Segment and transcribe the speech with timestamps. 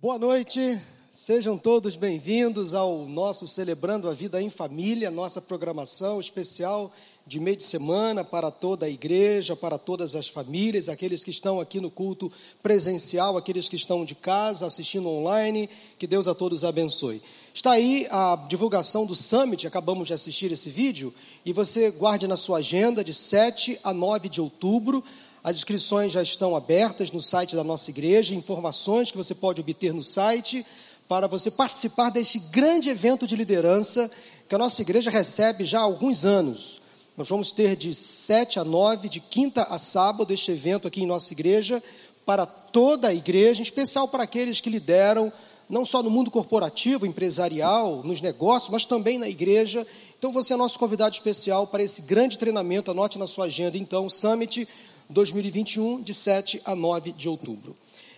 [0.00, 6.92] Boa noite, sejam todos bem-vindos ao nosso Celebrando a Vida em Família, nossa programação especial
[7.26, 11.58] de meio de semana para toda a igreja, para todas as famílias, aqueles que estão
[11.58, 12.30] aqui no culto
[12.62, 15.68] presencial, aqueles que estão de casa assistindo online,
[15.98, 17.20] que Deus a todos abençoe.
[17.52, 21.12] Está aí a divulgação do Summit, acabamos de assistir esse vídeo,
[21.44, 25.02] e você guarde na sua agenda de 7 a 9 de outubro.
[25.48, 29.94] As inscrições já estão abertas no site da nossa igreja, informações que você pode obter
[29.94, 30.62] no site
[31.08, 34.10] para você participar deste grande evento de liderança
[34.46, 36.82] que a nossa igreja recebe já há alguns anos.
[37.16, 41.06] Nós vamos ter de 7 a 9, de quinta a sábado, este evento aqui em
[41.06, 41.82] nossa igreja,
[42.26, 45.32] para toda a igreja, em especial para aqueles que lideram,
[45.66, 49.86] não só no mundo corporativo, empresarial, nos negócios, mas também na igreja.
[50.18, 52.90] Então você é nosso convidado especial para esse grande treinamento.
[52.90, 54.68] Anote na sua agenda, então, Summit
[55.08, 57.76] 2021, de 7 a 9 de outubro.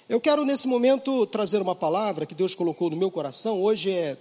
[0.08, 3.62] Eu quero, nesse momento, trazer uma palavra que Deus colocou no meu coração.
[3.62, 4.16] Hoje é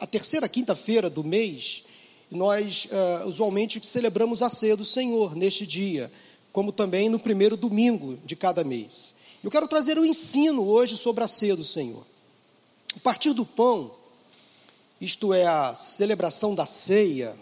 [0.00, 1.84] a terceira quinta-feira do mês,
[2.30, 6.10] e nós uh, usualmente celebramos a ceia do Senhor neste dia,
[6.52, 9.14] como também no primeiro domingo de cada mês.
[9.42, 12.04] Eu quero trazer o um ensino hoje sobre a ceia do Senhor.
[12.96, 13.92] O partir do pão,
[15.00, 17.36] isto é a celebração da ceia,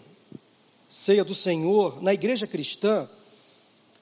[0.87, 3.09] ceia do Senhor, na igreja cristã,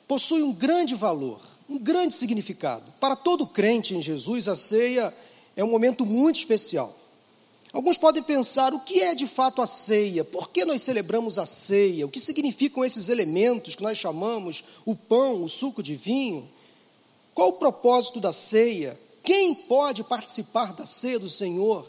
[0.07, 2.83] possui um grande valor, um grande significado.
[2.99, 5.13] Para todo crente em Jesus, a ceia
[5.55, 6.95] é um momento muito especial.
[7.75, 11.45] Alguns podem pensar o que é de fato a ceia, por que nós celebramos a
[11.45, 16.47] ceia, o que significam esses elementos que nós chamamos o pão, o suco de vinho,
[17.33, 21.85] qual o propósito da ceia, quem pode participar da ceia do Senhor.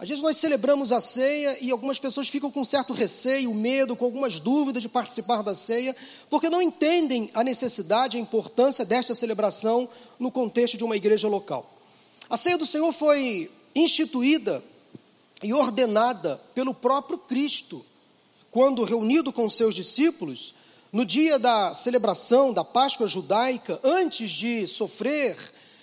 [0.00, 4.06] Às vezes nós celebramos a ceia e algumas pessoas ficam com certo receio, medo, com
[4.06, 5.94] algumas dúvidas de participar da ceia,
[6.30, 9.86] porque não entendem a necessidade, a importância desta celebração
[10.18, 11.70] no contexto de uma igreja local.
[12.30, 14.64] A ceia do Senhor foi instituída
[15.42, 17.84] e ordenada pelo próprio Cristo,
[18.50, 20.54] quando reunido com seus discípulos,
[20.90, 25.36] no dia da celebração da Páscoa judaica, antes de sofrer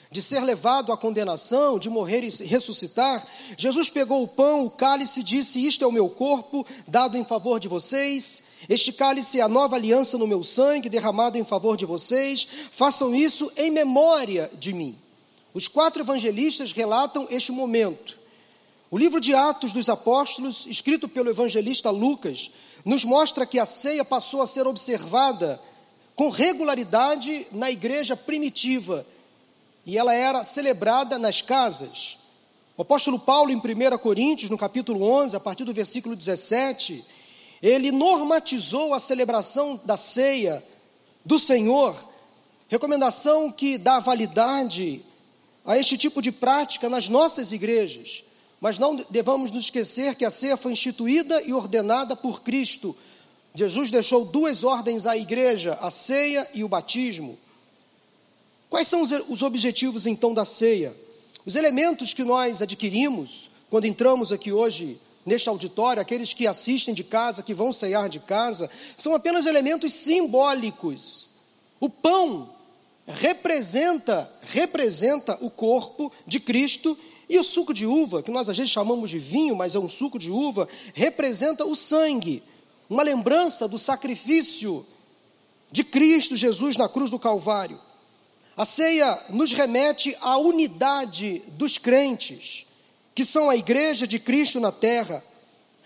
[0.10, 5.20] de ser levado à condenação, de morrer e ressuscitar, Jesus pegou o pão, o cálice
[5.20, 8.44] e disse: Isto é o meu corpo, dado em favor de vocês.
[8.70, 12.48] Este cálice é a nova aliança no meu sangue, derramado em favor de vocês.
[12.72, 14.98] Façam isso em memória de mim.
[15.54, 18.18] Os quatro evangelistas relatam este momento.
[18.90, 22.52] O livro de Atos dos Apóstolos, escrito pelo evangelista Lucas,
[22.86, 25.60] nos mostra que a ceia passou a ser observada
[26.16, 29.06] com regularidade na igreja primitiva
[29.88, 32.18] e ela era celebrada nas casas.
[32.76, 37.06] O apóstolo Paulo, em 1 Coríntios, no capítulo 11, a partir do versículo 17,
[37.64, 40.62] ele normatizou a celebração da ceia
[41.24, 41.96] do Senhor,
[42.68, 45.02] recomendação que dá validade
[45.66, 48.26] a este tipo de prática nas nossas igrejas.
[48.60, 52.94] Mas não devamos nos esquecer que a ceia foi instituída e ordenada por Cristo.
[53.56, 57.40] Jesus deixou duas ordens à igreja, a ceia e o batismo.
[58.70, 60.96] Quais são os objetivos então da ceia?
[61.46, 67.04] Os elementos que nós adquirimos quando entramos aqui hoje neste auditório, aqueles que assistem de
[67.04, 71.30] casa, que vão ceiar de casa, são apenas elementos simbólicos.
[71.80, 72.50] O pão
[73.06, 76.98] representa representa o corpo de Cristo
[77.30, 79.90] e o suco de uva, que nós às vezes chamamos de vinho, mas é um
[79.90, 82.42] suco de uva, representa o sangue,
[82.90, 84.86] uma lembrança do sacrifício
[85.70, 87.80] de Cristo Jesus na cruz do Calvário.
[88.58, 92.66] A ceia nos remete à unidade dos crentes,
[93.14, 95.24] que são a igreja de Cristo na terra.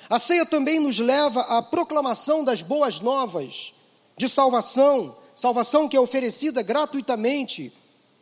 [0.10, 3.74] A ceia também nos leva à proclamação das boas novas
[4.16, 7.74] de salvação, salvação que é oferecida gratuitamente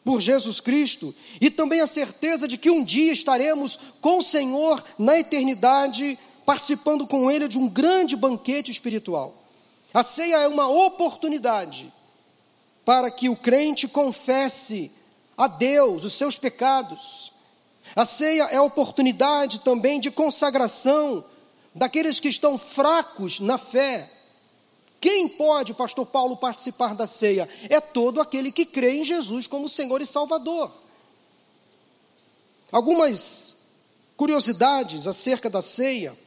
[0.04, 4.84] por Jesus Cristo, e também a certeza de que um dia estaremos com o Senhor
[4.98, 9.44] na eternidade, participando com Ele de um grande banquete espiritual.
[9.94, 11.94] A ceia é uma oportunidade
[12.90, 14.92] para que o crente confesse
[15.38, 17.32] a Deus os seus pecados.
[17.96, 21.24] A ceia é oportunidade também de consagração
[21.76, 24.10] daqueles que estão fracos na fé.
[25.00, 27.48] Quem pode, pastor Paulo, participar da ceia?
[27.70, 30.72] É todo aquele que crê em Jesus como Senhor e Salvador.
[32.72, 33.56] Algumas
[34.18, 36.18] curiosidades acerca da ceia.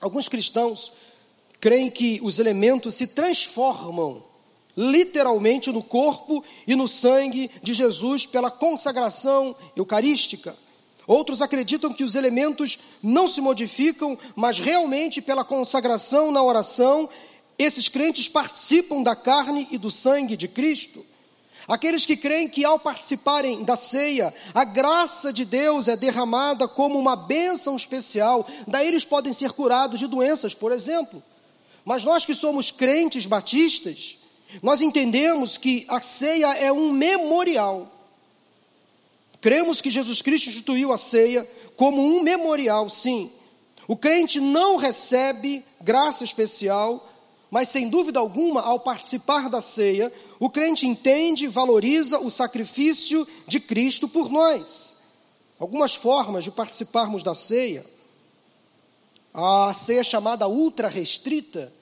[0.00, 0.92] Alguns cristãos
[1.58, 4.27] creem que os elementos se transformam
[4.78, 10.56] literalmente no corpo e no sangue de Jesus pela consagração eucarística.
[11.04, 17.08] Outros acreditam que os elementos não se modificam, mas realmente pela consagração na oração,
[17.58, 21.04] esses crentes participam da carne e do sangue de Cristo.
[21.66, 26.96] Aqueles que creem que ao participarem da ceia, a graça de Deus é derramada como
[26.96, 31.20] uma bênção especial, daí eles podem ser curados de doenças, por exemplo.
[31.84, 34.18] Mas nós que somos crentes batistas,
[34.62, 37.86] nós entendemos que a ceia é um memorial.
[39.40, 43.30] Cremos que Jesus Cristo instituiu a ceia como um memorial, sim.
[43.86, 47.08] O crente não recebe graça especial,
[47.50, 53.26] mas sem dúvida alguma, ao participar da ceia, o crente entende e valoriza o sacrifício
[53.46, 54.98] de Cristo por nós.
[55.58, 57.84] Algumas formas de participarmos da ceia.
[59.32, 61.72] A ceia chamada ultra restrita,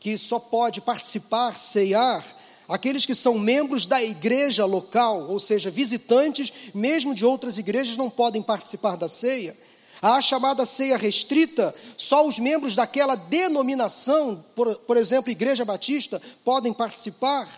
[0.00, 2.24] que só pode participar, ceiar,
[2.68, 8.10] aqueles que são membros da igreja local, ou seja, visitantes, mesmo de outras igrejas, não
[8.10, 9.56] podem participar da ceia.
[10.00, 16.72] A chamada ceia restrita, só os membros daquela denominação, por, por exemplo, Igreja Batista, podem
[16.72, 17.48] participar.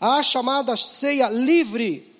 [0.00, 2.12] A chamada ceia livre,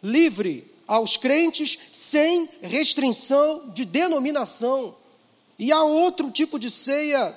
[0.00, 4.94] livre aos crentes, sem restrição de denominação.
[5.58, 7.36] E há outro tipo de ceia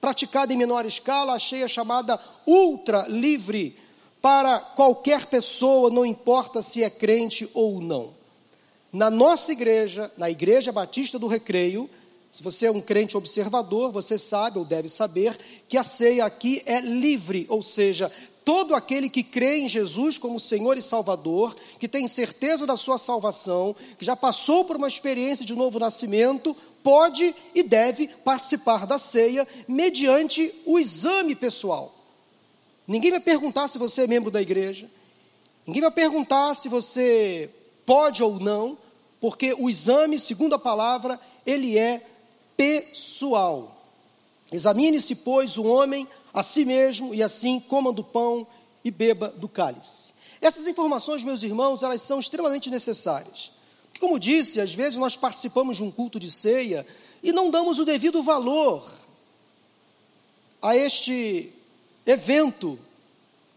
[0.00, 3.76] praticada em menor escala, a ceia chamada ultra livre,
[4.20, 8.10] para qualquer pessoa, não importa se é crente ou não.
[8.92, 11.88] Na nossa igreja, na Igreja Batista do Recreio,
[12.32, 15.36] se você é um crente observador, você sabe ou deve saber
[15.66, 18.12] que a ceia aqui é livre, ou seja,
[18.44, 22.96] todo aquele que crê em Jesus como Senhor e Salvador, que tem certeza da sua
[22.96, 28.98] salvação, que já passou por uma experiência de novo nascimento, pode e deve participar da
[28.98, 31.94] ceia mediante o exame pessoal.
[32.86, 34.90] Ninguém vai perguntar se você é membro da igreja,
[35.66, 37.50] ninguém vai perguntar se você
[37.84, 38.78] pode ou não,
[39.20, 42.02] porque o exame, segundo a palavra, ele é
[42.56, 43.76] pessoal.
[44.50, 48.46] Examine-se, pois, o homem a si mesmo, e assim coma do pão
[48.84, 50.14] e beba do cálice.
[50.40, 53.50] Essas informações, meus irmãos, elas são extremamente necessárias.
[53.98, 56.86] Como disse, às vezes nós participamos de um culto de ceia
[57.22, 58.88] e não damos o devido valor
[60.62, 61.52] a este
[62.06, 62.78] evento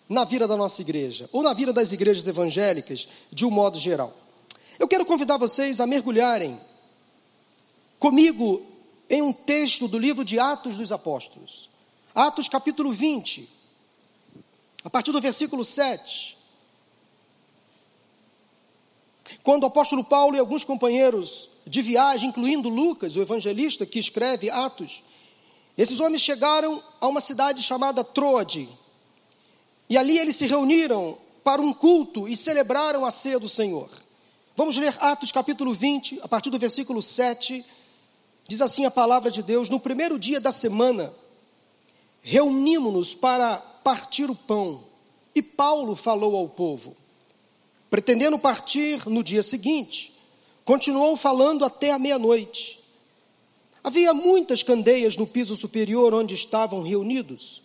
[0.09, 4.13] na vida da nossa igreja, ou na vida das igrejas evangélicas, de um modo geral.
[4.77, 6.59] Eu quero convidar vocês a mergulharem
[7.97, 8.65] comigo
[9.09, 11.69] em um texto do livro de Atos dos Apóstolos.
[12.13, 13.47] Atos capítulo 20,
[14.83, 16.37] a partir do versículo 7.
[19.43, 24.49] Quando o apóstolo Paulo e alguns companheiros de viagem, incluindo Lucas, o evangelista que escreve
[24.49, 25.03] Atos,
[25.77, 28.67] esses homens chegaram a uma cidade chamada Troade.
[29.89, 33.89] E ali eles se reuniram para um culto e celebraram a ceia do Senhor.
[34.55, 37.65] Vamos ler Atos capítulo 20, a partir do versículo 7.
[38.47, 41.13] Diz assim a palavra de Deus: No primeiro dia da semana,
[42.21, 44.83] reunimos-nos para partir o pão.
[45.33, 46.95] E Paulo falou ao povo.
[47.91, 50.13] Pretendendo partir no dia seguinte,
[50.63, 52.79] continuou falando até a meia-noite.
[53.83, 57.61] Havia muitas candeias no piso superior onde estavam reunidos.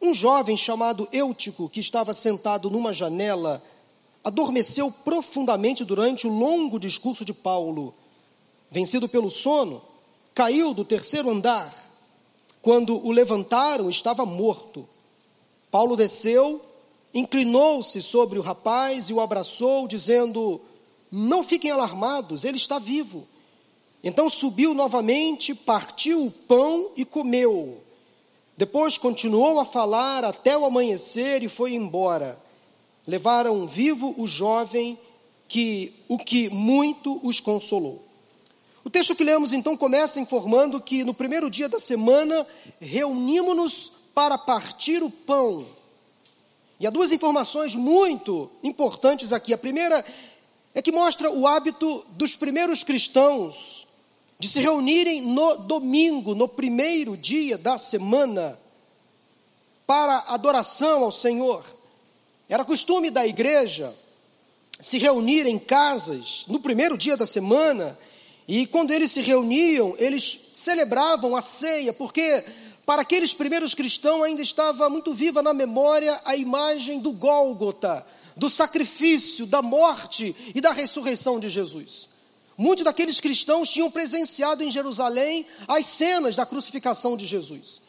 [0.00, 3.62] Um jovem chamado Eutico, que estava sentado numa janela,
[4.24, 7.94] adormeceu profundamente durante o longo discurso de Paulo.
[8.70, 9.82] Vencido pelo sono,
[10.34, 11.74] caiu do terceiro andar.
[12.62, 14.88] Quando o levantaram, estava morto.
[15.70, 16.58] Paulo desceu,
[17.14, 20.60] inclinou-se sobre o rapaz e o abraçou, dizendo:
[21.10, 23.26] Não fiquem alarmados, ele está vivo.
[24.02, 27.80] Então subiu novamente, partiu o pão e comeu.
[28.56, 32.40] Depois continuou a falar até o amanhecer e foi embora
[33.06, 34.98] levaram vivo o jovem
[35.48, 38.02] que o que muito os consolou.
[38.84, 42.46] O texto que lemos então começa informando que no primeiro dia da semana
[42.80, 45.66] reunimos-nos para partir o pão.
[46.82, 49.54] E há duas informações muito importantes aqui.
[49.54, 50.04] A primeira
[50.74, 53.86] é que mostra o hábito dos primeiros cristãos
[54.36, 58.58] de se reunirem no domingo, no primeiro dia da semana,
[59.86, 61.64] para adoração ao Senhor.
[62.48, 63.94] Era costume da igreja
[64.80, 67.96] se reunir em casas no primeiro dia da semana,
[68.48, 72.44] e quando eles se reuniam, eles celebravam a ceia, porque
[72.84, 78.04] para aqueles primeiros cristãos ainda estava muito viva na memória a imagem do Gólgota,
[78.36, 82.08] do sacrifício, da morte e da ressurreição de Jesus.
[82.56, 87.80] Muitos daqueles cristãos tinham presenciado em Jerusalém as cenas da crucificação de Jesus.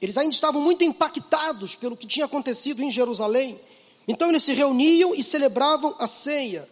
[0.00, 3.60] Eles ainda estavam muito impactados pelo que tinha acontecido em Jerusalém.
[4.06, 6.68] Então eles se reuniam e celebravam a ceia.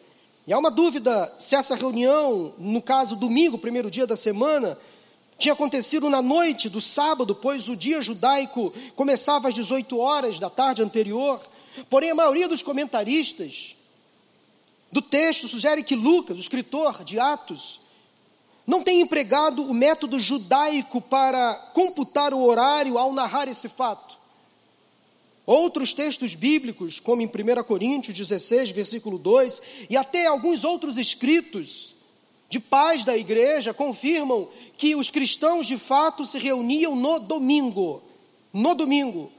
[0.46, 4.76] E há uma dúvida se essa reunião, no caso domingo, primeiro dia da semana,
[5.40, 10.48] tinha acontecido na noite do sábado, pois o dia judaico começava às 18 horas da
[10.48, 11.40] tarde anterior,
[11.88, 13.76] Porém, a maioria dos comentaristas
[14.90, 17.80] do texto sugere que Lucas, o escritor de Atos,
[18.66, 24.18] não tem empregado o método judaico para computar o horário ao narrar esse fato.
[25.46, 31.94] Outros textos bíblicos, como em 1 Coríntios 16, versículo 2, e até alguns outros escritos
[32.50, 38.02] de pais da igreja, confirmam que os cristãos de fato se reuniam no domingo.
[38.52, 39.32] No domingo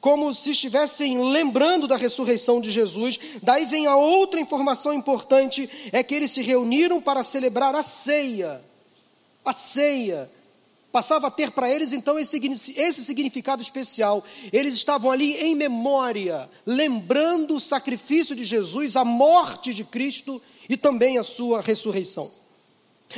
[0.00, 3.18] como se estivessem lembrando da ressurreição de Jesus.
[3.42, 8.64] Daí vem a outra informação importante: é que eles se reuniram para celebrar a ceia.
[9.44, 10.30] A ceia.
[10.90, 12.36] Passava a ter para eles então esse,
[12.76, 14.24] esse significado especial.
[14.52, 20.76] Eles estavam ali em memória, lembrando o sacrifício de Jesus, a morte de Cristo e
[20.76, 22.30] também a sua ressurreição.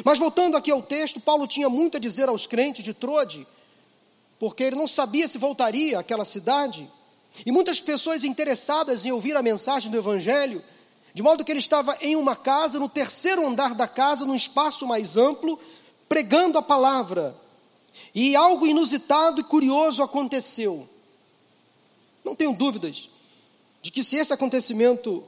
[0.03, 3.47] Mas voltando aqui ao texto, Paulo tinha muito a dizer aos crentes de Trode
[4.39, 6.91] porque ele não sabia se voltaria àquela cidade.
[7.47, 10.61] E muitas pessoas interessadas em ouvir a mensagem do Evangelho,
[11.15, 14.85] de modo que ele estava em uma casa, no terceiro andar da casa, num espaço
[14.85, 15.61] mais amplo,
[16.09, 17.37] pregando a palavra.
[18.15, 20.89] E algo inusitado e curioso aconteceu.
[22.25, 23.09] Não tenho dúvidas
[23.81, 25.23] de que se esse acontecimento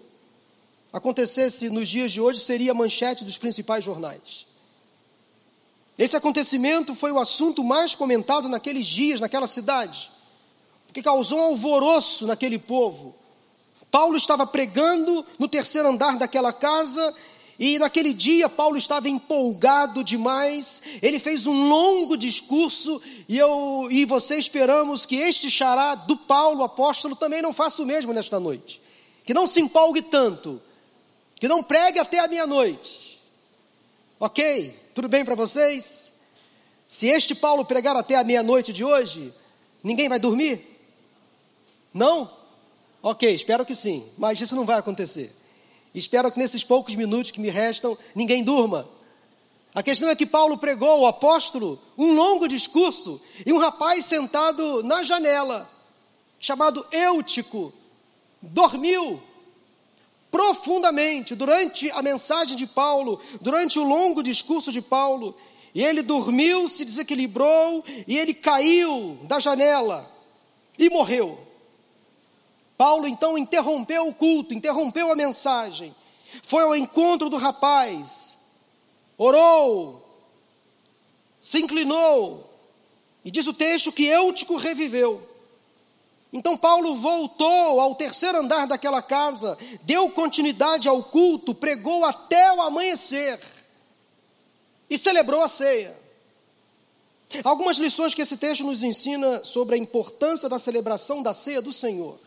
[0.94, 4.46] acontecesse nos dias de hoje, seria a manchete dos principais jornais.
[5.98, 10.08] Esse acontecimento foi o assunto mais comentado naqueles dias, naquela cidade,
[10.86, 13.12] porque causou um alvoroço naquele povo.
[13.90, 17.12] Paulo estava pregando no terceiro andar daquela casa
[17.58, 20.80] e naquele dia Paulo estava empolgado demais.
[21.02, 26.62] Ele fez um longo discurso e eu e você esperamos que este xará do Paulo
[26.62, 28.80] apóstolo também não faça o mesmo nesta noite.
[29.24, 30.60] Que não se empolgue tanto,
[31.36, 33.20] que não pregue até a meia-noite.
[34.18, 34.74] OK?
[34.94, 36.12] Tudo bem para vocês?
[36.86, 39.34] Se este Paulo pregar até a meia-noite de hoje,
[39.82, 40.64] ninguém vai dormir?
[41.92, 42.30] Não?
[43.02, 45.34] Ok, espero que sim, mas isso não vai acontecer.
[45.94, 48.88] Espero que nesses poucos minutos que me restam, ninguém durma.
[49.74, 54.82] A questão é que Paulo pregou, o apóstolo, um longo discurso, e um rapaz sentado
[54.82, 55.68] na janela,
[56.38, 57.72] chamado Eutico,
[58.40, 59.20] dormiu
[60.34, 65.32] profundamente durante a mensagem de Paulo, durante o longo discurso de Paulo.
[65.72, 70.10] E ele dormiu, se desequilibrou e ele caiu da janela
[70.76, 71.38] e morreu.
[72.76, 75.94] Paulo então interrompeu o culto, interrompeu a mensagem,
[76.42, 78.36] foi ao encontro do rapaz,
[79.16, 80.04] orou,
[81.40, 82.44] se inclinou,
[83.24, 85.22] e diz o texto que Eutico reviveu.
[86.34, 92.60] Então Paulo voltou ao terceiro andar daquela casa, deu continuidade ao culto, pregou até o
[92.60, 93.38] amanhecer
[94.90, 95.96] e celebrou a ceia.
[97.44, 101.72] Algumas lições que esse texto nos ensina sobre a importância da celebração da ceia do
[101.72, 102.18] Senhor.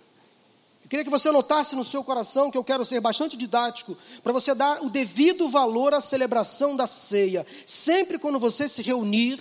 [0.85, 4.31] Eu queria que você notasse no seu coração que eu quero ser bastante didático, para
[4.31, 7.45] você dar o devido valor à celebração da ceia.
[7.65, 9.37] Sempre quando você se reunir,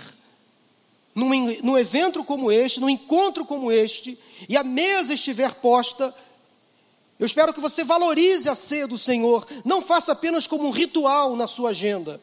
[1.17, 1.31] num,
[1.63, 6.15] num evento como este, num encontro como este, e a mesa estiver posta,
[7.19, 11.35] eu espero que você valorize a ceia do Senhor, não faça apenas como um ritual
[11.35, 12.21] na sua agenda,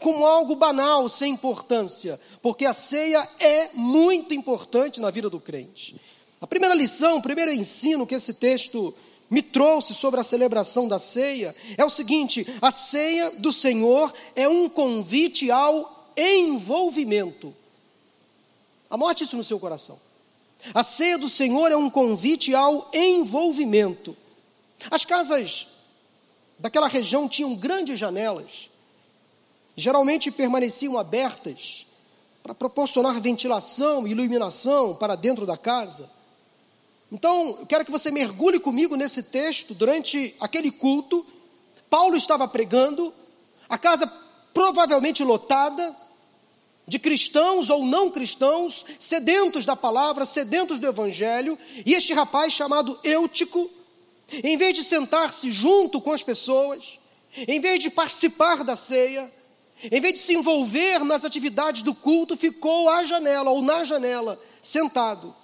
[0.00, 5.94] como algo banal, sem importância, porque a ceia é muito importante na vida do crente.
[6.40, 8.92] A primeira lição, o primeiro ensino que esse texto
[9.30, 14.48] me trouxe sobre a celebração da ceia é o seguinte: a ceia do Senhor é
[14.48, 17.54] um convite ao envolvimento.
[18.90, 19.98] Anote isso no seu coração.
[20.74, 24.16] A ceia do Senhor é um convite ao envolvimento.
[24.90, 25.66] As casas
[26.58, 28.70] daquela região tinham grandes janelas,
[29.76, 31.86] geralmente permaneciam abertas
[32.42, 36.08] para proporcionar ventilação e iluminação para dentro da casa.
[37.10, 41.24] Então, eu quero que você mergulhe comigo nesse texto durante aquele culto.
[41.88, 43.12] Paulo estava pregando,
[43.68, 44.06] a casa
[44.52, 45.94] provavelmente lotada,
[46.86, 52.98] de cristãos ou não cristãos, sedentos da palavra, sedentos do evangelho, e este rapaz chamado
[53.02, 53.68] Eutico,
[54.42, 56.98] em vez de sentar-se junto com as pessoas,
[57.48, 59.30] em vez de participar da ceia,
[59.90, 64.40] em vez de se envolver nas atividades do culto, ficou à janela ou na janela,
[64.62, 65.34] sentado.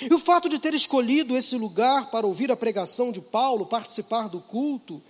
[0.00, 4.28] E o fato de ter escolhido esse lugar para ouvir a pregação de Paulo, participar
[4.28, 5.00] do culto,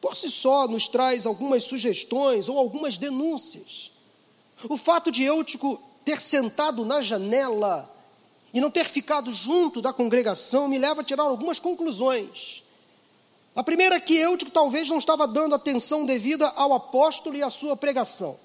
[0.00, 3.91] por si só nos traz algumas sugestões ou algumas denúncias.
[4.68, 7.90] O fato de Eutico ter sentado na janela
[8.52, 12.62] e não ter ficado junto da congregação me leva a tirar algumas conclusões.
[13.54, 17.50] A primeira é que Eutico talvez não estava dando atenção devida ao apóstolo e à
[17.50, 18.38] sua pregação.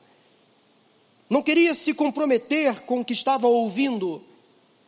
[1.30, 4.22] Não queria se comprometer com o que estava ouvindo.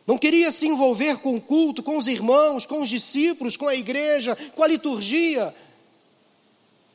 [0.06, 3.74] não queria se envolver com o culto, com os irmãos, com os discípulos, com a
[3.74, 5.54] igreja, com a liturgia.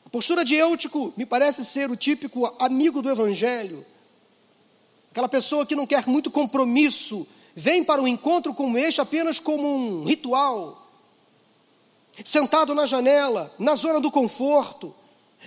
[0.04, 3.84] A postura de Eutico me parece ser o típico amigo do Evangelho,
[5.16, 9.66] aquela pessoa que não quer muito compromisso, vem para um encontro como este apenas como
[9.66, 10.86] um ritual,
[12.22, 14.94] sentado na janela, na zona do conforto,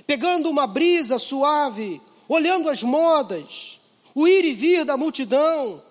[0.07, 3.79] pegando uma brisa suave, olhando as modas,
[4.15, 5.83] o ir e vir da multidão,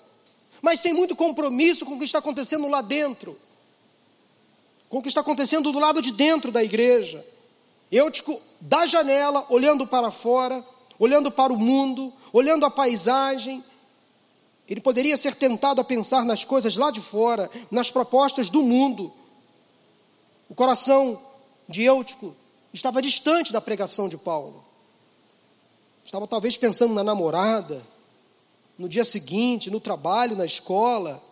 [0.61, 3.39] mas sem muito compromisso com o que está acontecendo lá dentro,
[4.89, 7.25] com o que está acontecendo do lado de dentro da igreja.
[7.93, 10.65] Eu, tipo, da janela, olhando para fora,
[10.99, 13.63] olhando para o mundo, olhando a paisagem,
[14.69, 19.11] ele poderia ser tentado a pensar nas coisas lá de fora, nas propostas do mundo.
[20.49, 21.21] O coração
[21.67, 22.37] de Eutico
[22.73, 24.63] estava distante da pregação de Paulo.
[26.05, 27.83] Estava talvez pensando na namorada,
[28.79, 31.23] no dia seguinte, no trabalho, na escola.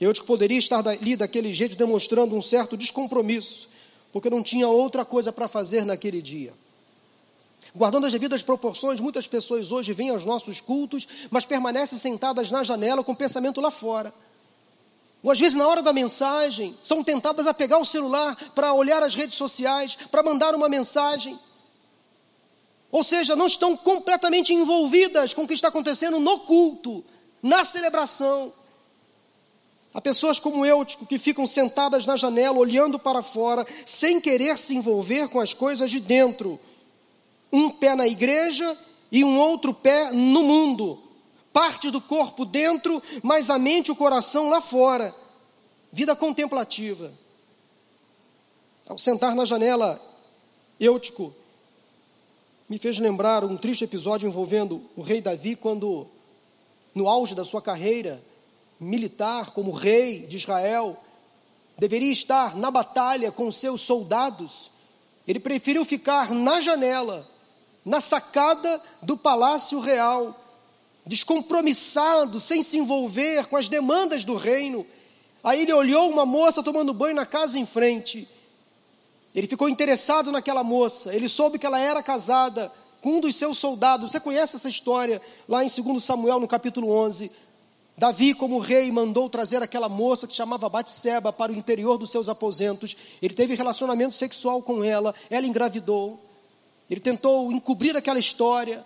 [0.00, 3.68] Eu que poderia estar ali daquele jeito demonstrando um certo descompromisso,
[4.12, 6.52] porque não tinha outra coisa para fazer naquele dia.
[7.74, 12.62] Guardando as devidas proporções, muitas pessoas hoje vêm aos nossos cultos, mas permanecem sentadas na
[12.62, 14.12] janela com o pensamento lá fora.
[15.22, 19.02] Ou às vezes, na hora da mensagem, são tentadas a pegar o celular para olhar
[19.02, 21.38] as redes sociais, para mandar uma mensagem.
[22.90, 27.02] Ou seja, não estão completamente envolvidas com o que está acontecendo no culto,
[27.42, 28.52] na celebração.
[29.94, 34.58] Há pessoas como eu tipo, que ficam sentadas na janela, olhando para fora, sem querer
[34.58, 36.60] se envolver com as coisas de dentro.
[37.52, 38.76] Um pé na igreja
[39.10, 40.98] e um outro pé no mundo.
[41.52, 45.14] Parte do corpo dentro, mas a mente e o coração lá fora.
[45.92, 47.12] Vida contemplativa.
[48.88, 50.00] Ao sentar na janela,
[50.80, 51.34] Eutico
[52.68, 56.06] me fez lembrar um triste episódio envolvendo o rei Davi, quando,
[56.94, 58.22] no auge da sua carreira
[58.80, 60.96] militar como rei de Israel,
[61.78, 64.70] deveria estar na batalha com seus soldados,
[65.26, 67.28] ele preferiu ficar na janela,
[67.84, 70.38] na sacada do palácio real,
[71.06, 74.86] descompromissado, sem se envolver com as demandas do reino.
[75.42, 78.28] Aí ele olhou uma moça tomando banho na casa em frente
[79.34, 83.58] ele ficou interessado naquela moça, ele soube que ela era casada com um dos seus
[83.58, 84.10] soldados.
[84.10, 87.30] Você conhece essa história lá em 2 Samuel, no capítulo 11.
[87.96, 92.28] Davi, como rei, mandou trazer aquela moça que chamava Batseba para o interior dos seus
[92.28, 92.96] aposentos.
[93.22, 96.20] Ele teve relacionamento sexual com ela, ela engravidou.
[96.92, 98.84] Ele tentou encobrir aquela história,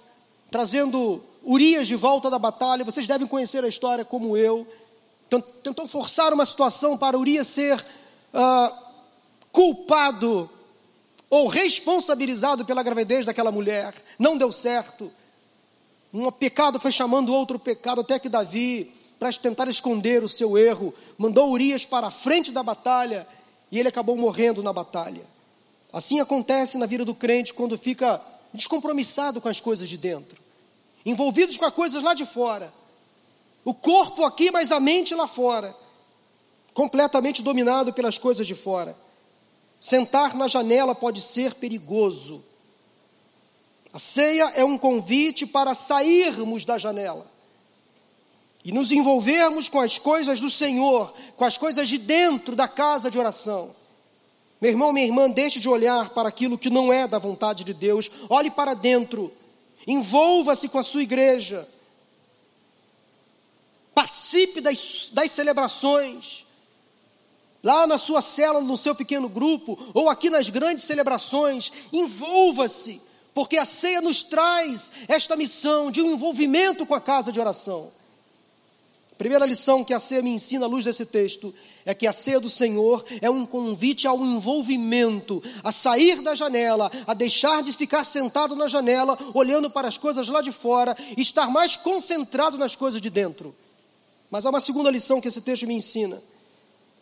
[0.49, 2.85] trazendo Urias de volta da batalha.
[2.85, 4.65] Vocês devem conhecer a história como eu.
[5.61, 7.85] Tentou forçar uma situação para Urias ser
[8.33, 8.73] uh,
[9.51, 10.49] culpado
[11.29, 13.93] ou responsabilizado pela gravidez daquela mulher.
[14.17, 15.11] Não deu certo.
[16.15, 20.95] Um pecado foi chamando outro pecado, até que Davi, para tentar esconder o seu erro,
[21.19, 23.27] mandou Urias para a frente da batalha
[23.69, 25.35] e ele acabou morrendo na batalha.
[25.97, 28.21] Assim acontece na vida do crente quando fica
[28.53, 30.37] descompromissado com as coisas de dentro,
[31.07, 32.71] envolvidos com as coisas lá de fora.
[33.65, 35.75] O corpo aqui, mas a mente lá fora,
[36.75, 38.95] completamente dominado pelas coisas de fora.
[39.81, 42.45] Sentar na janela pode ser perigoso.
[43.91, 47.27] A ceia é um convite para sairmos da janela
[48.63, 53.11] e nos envolvermos com as coisas do Senhor, com as coisas de dentro da casa
[53.11, 53.75] de oração.
[54.61, 57.75] Meu irmão, minha irmã, deixe de olhar para aquilo que não é da vontade de
[57.75, 59.33] Deus, olhe para dentro,
[59.87, 61.69] envolva-se com a sua igreja,
[63.95, 66.47] participe das, das celebrações,
[67.63, 73.03] lá na sua célula, no seu pequeno grupo, ou aqui nas grandes celebrações, envolva-se,
[73.35, 77.93] porque a ceia nos traz esta missão de um envolvimento com a casa de oração.
[79.19, 81.55] Primeira lição que a ceia me ensina à luz desse texto
[81.87, 86.91] é que a ceia do Senhor é um convite ao envolvimento, a sair da janela,
[87.07, 91.23] a deixar de ficar sentado na janela, olhando para as coisas lá de fora, e
[91.23, 93.55] estar mais concentrado nas coisas de dentro.
[94.31, 96.23] Mas há uma segunda lição que esse texto me ensina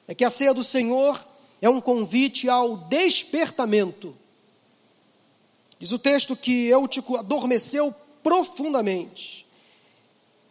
[0.07, 1.19] é que a ceia do Senhor
[1.61, 4.15] é um convite ao despertamento.
[5.79, 9.44] Diz o texto que Eutico adormeceu profundamente.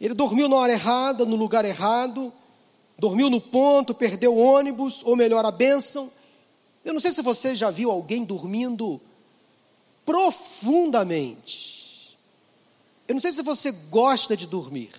[0.03, 2.33] Ele dormiu na hora errada, no lugar errado,
[2.99, 6.11] dormiu no ponto, perdeu o ônibus, ou melhor, a bênção.
[6.83, 8.99] Eu não sei se você já viu alguém dormindo
[10.05, 12.17] profundamente.
[13.07, 14.89] Eu não sei se você gosta de dormir.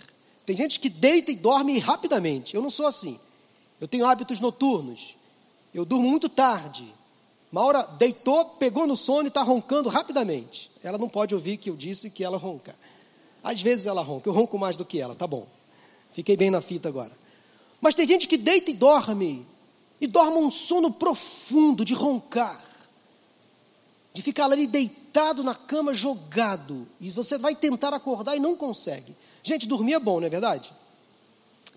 [0.47, 2.55] Tem gente que deita e dorme rapidamente.
[2.55, 3.21] Eu não sou assim.
[3.79, 5.17] Eu tenho hábitos noturnos.
[5.75, 6.91] Eu durmo muito tarde.
[7.53, 10.71] Uma hora deitou, pegou no sono e está roncando rapidamente.
[10.83, 12.75] Ela não pode ouvir que eu disse que ela ronca.
[13.45, 14.29] Às vezes ela ronca.
[14.29, 15.47] Eu ronco mais do que ela, tá bom.
[16.15, 17.13] Fiquei bem na fita agora.
[17.79, 19.47] Mas tem gente que deita e dorme,
[20.01, 22.65] e dorme um sono profundo de roncar,
[24.15, 29.15] de ficar ali deitado na cama jogado, e você vai tentar acordar e não consegue.
[29.43, 30.73] Gente, dormir é bom, não é verdade?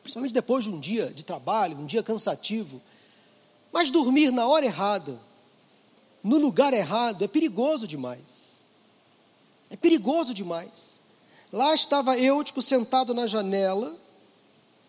[0.01, 2.81] Principalmente depois de um dia de trabalho, um dia cansativo.
[3.73, 5.19] Mas dormir na hora errada,
[6.23, 8.47] no lugar errado, é perigoso demais.
[9.69, 11.01] É perigoso demais.
[11.51, 13.95] Lá estava eu, tipo, sentado na janela,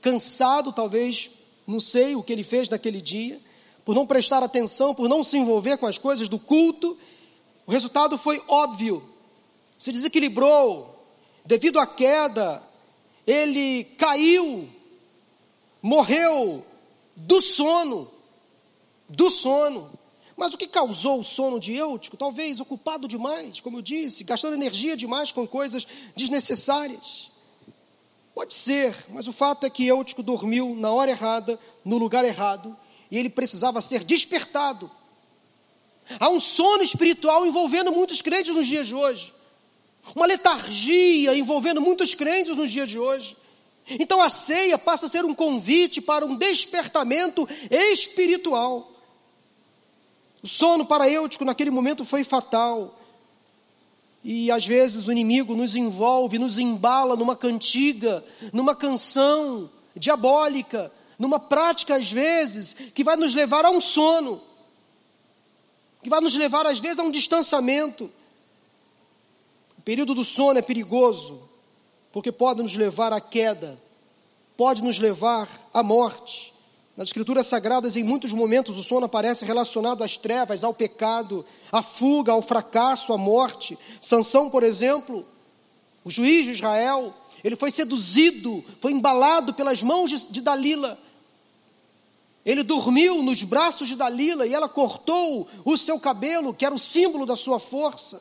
[0.00, 1.30] cansado, talvez,
[1.66, 3.40] não sei o que ele fez naquele dia,
[3.84, 6.96] por não prestar atenção, por não se envolver com as coisas do culto.
[7.66, 9.02] O resultado foi óbvio.
[9.78, 10.94] Se desequilibrou.
[11.44, 12.62] Devido à queda,
[13.26, 14.68] ele caiu,
[15.80, 16.64] morreu
[17.16, 18.10] do sono.
[19.08, 19.97] Do sono.
[20.38, 22.16] Mas o que causou o sono de Eutico?
[22.16, 27.28] Talvez ocupado demais, como eu disse, gastando energia demais com coisas desnecessárias.
[28.36, 32.76] Pode ser, mas o fato é que Eutico dormiu na hora errada, no lugar errado,
[33.10, 34.88] e ele precisava ser despertado.
[36.20, 39.34] Há um sono espiritual envolvendo muitos crentes nos dias de hoje.
[40.14, 43.36] Uma letargia envolvendo muitos crentes nos dias de hoje.
[43.88, 48.97] Então a ceia passa a ser um convite para um despertamento espiritual.
[50.42, 52.98] O sono para Eutico naquele momento foi fatal.
[54.22, 61.40] E às vezes o inimigo nos envolve, nos embala numa cantiga, numa canção diabólica, numa
[61.40, 64.40] prática às vezes que vai nos levar a um sono,
[66.02, 68.10] que vai nos levar às vezes a um distanciamento.
[69.76, 71.48] O período do sono é perigoso,
[72.12, 73.80] porque pode nos levar à queda,
[74.56, 76.52] pode nos levar à morte.
[76.98, 81.80] Nas escrituras sagradas, em muitos momentos, o sono aparece relacionado às trevas, ao pecado, à
[81.80, 83.78] fuga, ao fracasso, à morte.
[84.00, 85.24] Sansão, por exemplo,
[86.04, 90.98] o juiz de Israel, ele foi seduzido, foi embalado pelas mãos de, de Dalila.
[92.44, 96.80] Ele dormiu nos braços de Dalila e ela cortou o seu cabelo, que era o
[96.80, 98.20] símbolo da sua força.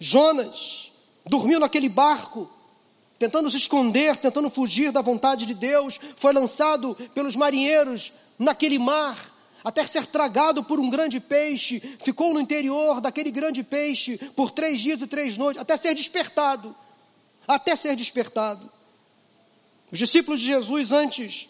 [0.00, 0.90] Jonas
[1.26, 2.48] dormiu naquele barco,
[3.18, 9.34] tentando se esconder, tentando fugir da vontade de Deus, foi lançado pelos marinheiros naquele mar,
[9.64, 14.78] até ser tragado por um grande peixe, ficou no interior daquele grande peixe por três
[14.78, 16.74] dias e três noites, até ser despertado.
[17.48, 18.70] Até ser despertado.
[19.90, 21.48] Os discípulos de Jesus, antes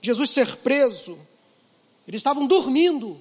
[0.00, 1.18] de Jesus ser preso,
[2.06, 3.20] eles estavam dormindo.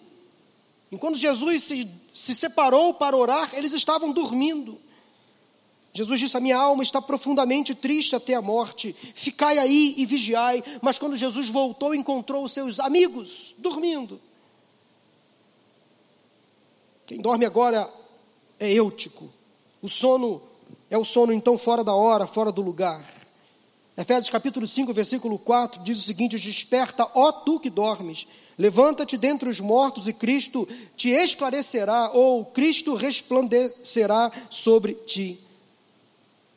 [0.92, 4.80] Enquanto Jesus se, se separou para orar, eles estavam dormindo.
[5.94, 10.64] Jesus disse: A minha alma está profundamente triste até a morte, ficai aí e vigiai.
[10.82, 14.20] Mas quando Jesus voltou, encontrou os seus amigos dormindo.
[17.06, 17.88] Quem dorme agora
[18.60, 19.30] é eutico.
[19.82, 20.42] O sono
[20.90, 23.04] é o sono então fora da hora, fora do lugar.
[23.96, 28.26] Efésios capítulo 5, versículo 4 diz o seguinte: Desperta, ó tu que dormes,
[28.58, 35.43] levanta-te dentre os mortos e Cristo te esclarecerá, ou Cristo resplandecerá sobre ti.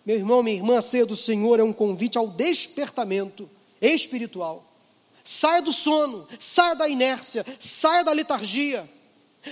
[0.06, 4.64] Meu irmão, minha irmã, a ceia do Senhor é um convite ao despertamento espiritual.
[5.24, 8.88] Saia do sono, saia da inércia, saia da letargia,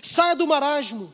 [0.01, 1.13] saia do marasmo.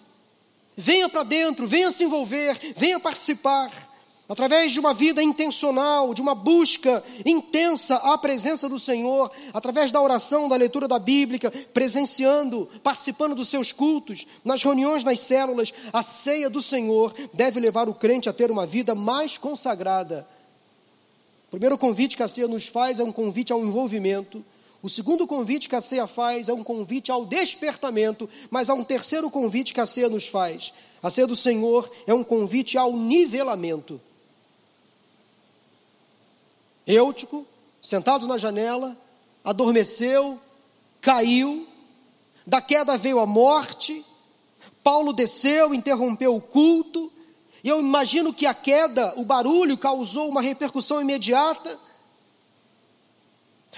[0.77, 3.90] Venha para dentro, venha se envolver, venha participar
[4.31, 10.01] através de uma vida intencional, de uma busca intensa à presença do Senhor, através da
[10.01, 16.01] oração, da leitura da Bíblia, presenciando, participando dos seus cultos, nas reuniões nas células, a
[16.05, 20.25] ceia do Senhor deve levar o crente a ter uma vida mais consagrada.
[21.49, 24.45] O primeiro convite que a ceia nos faz é um convite ao envolvimento.
[24.81, 28.85] O segundo convite que a ceia faz é um convite ao despertamento, mas há um
[28.85, 30.73] terceiro convite que a ceia nos faz.
[31.03, 34.01] A ceia do Senhor é um convite ao nivelamento.
[36.91, 37.47] Eutico,
[37.81, 38.97] sentado na janela,
[39.45, 40.41] adormeceu,
[41.01, 41.67] caiu,
[42.47, 44.05] da queda veio a morte,
[44.83, 47.13] Paulo desceu, interrompeu o culto,
[47.63, 51.79] e eu imagino que a queda, o barulho, causou uma repercussão imediata.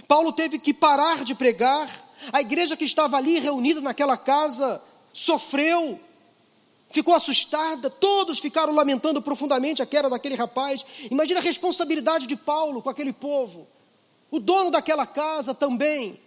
[0.06, 1.90] Paulo teve que parar de pregar,
[2.32, 4.80] a igreja que estava ali reunida naquela casa
[5.12, 6.00] sofreu,
[6.92, 10.84] ficou assustada, todos ficaram lamentando profundamente a queda daquele rapaz.
[11.10, 13.66] Imagina a responsabilidade de Paulo com aquele povo.
[14.30, 16.18] O dono daquela casa também.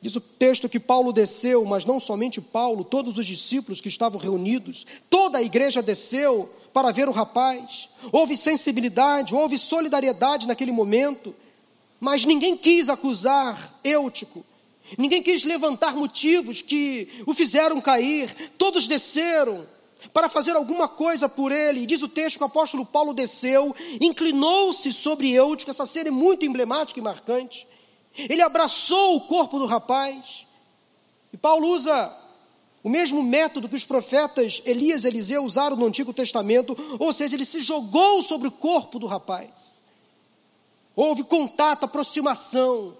[0.00, 4.20] Diz o texto que Paulo desceu, mas não somente Paulo, todos os discípulos que estavam
[4.20, 7.88] reunidos, toda a igreja desceu para ver o rapaz.
[8.12, 11.34] Houve sensibilidade, houve solidariedade naquele momento,
[11.98, 14.44] mas ninguém quis acusar Eutico
[14.96, 18.34] Ninguém quis levantar motivos que o fizeram cair.
[18.56, 19.66] Todos desceram
[20.12, 21.80] para fazer alguma coisa por ele.
[21.80, 26.12] E diz o texto que o apóstolo Paulo desceu, inclinou-se sobre Eutico, essa cena é
[26.12, 27.66] muito emblemática e marcante.
[28.16, 30.46] Ele abraçou o corpo do rapaz.
[31.32, 32.16] E Paulo usa
[32.82, 37.36] o mesmo método que os profetas Elias e Eliseu usaram no Antigo Testamento, ou seja,
[37.36, 39.82] ele se jogou sobre o corpo do rapaz.
[40.96, 42.96] Houve contato, aproximação,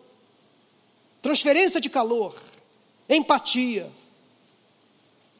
[1.20, 2.34] transferência de calor,
[3.08, 3.90] empatia,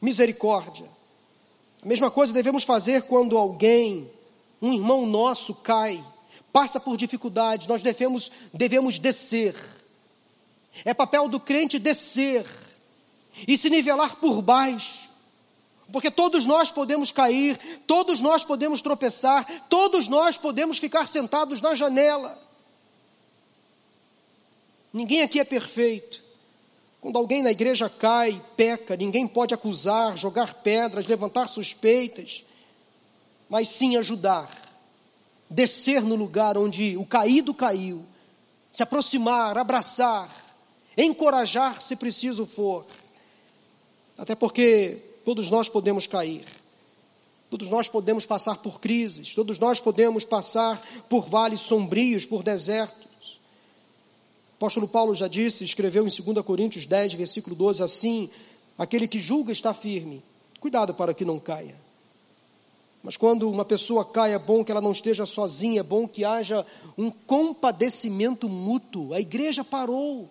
[0.01, 0.87] misericórdia.
[1.81, 4.09] A mesma coisa devemos fazer quando alguém,
[4.61, 6.03] um irmão nosso, cai,
[6.51, 9.55] passa por dificuldade, nós devemos, devemos descer.
[10.83, 12.45] É papel do crente descer
[13.47, 15.09] e se nivelar por baixo.
[15.91, 21.73] Porque todos nós podemos cair, todos nós podemos tropeçar, todos nós podemos ficar sentados na
[21.73, 22.48] janela.
[24.91, 26.23] Ninguém aqui é perfeito.
[27.01, 32.43] Quando alguém na igreja cai, peca, ninguém pode acusar, jogar pedras, levantar suspeitas,
[33.47, 34.49] mas sim ajudar,
[35.49, 38.05] descer no lugar onde o caído caiu,
[38.71, 40.29] se aproximar, abraçar,
[40.97, 42.85] encorajar se preciso for.
[44.17, 46.45] Até porque todos nós podemos cair.
[47.49, 52.98] Todos nós podemos passar por crises, todos nós podemos passar por vales sombrios, por desertos.
[54.59, 58.29] Apóstolo Paulo já disse, escreveu em 2 Coríntios 10, versículo 12, assim:
[58.77, 60.21] aquele que julga está firme,
[60.59, 61.77] cuidado para que não caia.
[63.01, 66.25] Mas quando uma pessoa cai, é bom que ela não esteja sozinha, é bom que
[66.25, 66.65] haja
[66.97, 69.13] um compadecimento mútuo.
[69.13, 70.29] A igreja parou,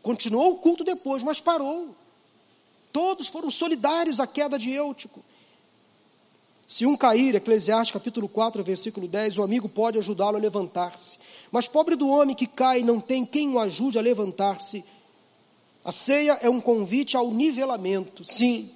[0.00, 1.94] continuou o culto depois, mas parou.
[2.90, 5.22] Todos foram solidários à queda de Eutico.
[6.68, 11.18] Se um cair, Eclesiastes capítulo 4, versículo 10, o amigo pode ajudá-lo a levantar-se.
[11.50, 14.84] Mas pobre do homem que cai não tem quem o ajude a levantar-se.
[15.84, 18.70] A ceia é um convite ao nivelamento, sim,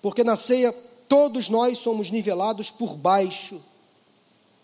[0.00, 0.72] porque na ceia
[1.08, 3.60] todos nós somos nivelados por baixo.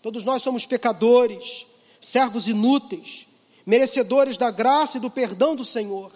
[0.01, 1.65] Todos nós somos pecadores,
[1.99, 3.27] servos inúteis,
[3.65, 6.11] merecedores da graça e do perdão do Senhor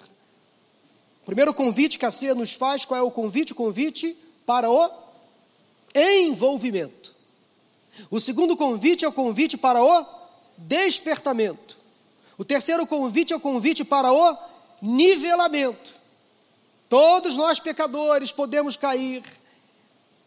[1.28, 3.52] primeiro convite que a ceia nos faz, qual é o convite?
[3.52, 4.90] O convite para o
[5.98, 7.16] envolvimento.
[8.10, 10.06] O segundo convite é o convite para o
[10.58, 11.78] despertamento.
[12.38, 14.38] O terceiro convite é o convite para o
[14.82, 15.92] nivelamento.
[16.88, 19.24] Todos nós pecadores podemos cair.